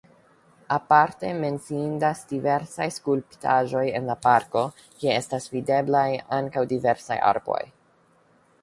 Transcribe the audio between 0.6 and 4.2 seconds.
Aparte menciindas diversaj skulptaĵoj en la